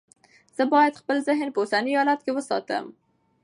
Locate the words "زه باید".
0.55-0.99